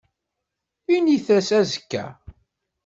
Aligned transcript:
Init-as 0.95 1.49
azekka. 1.59 2.05